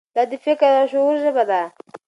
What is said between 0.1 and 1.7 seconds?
دا د فکر او شعور ژبه ده.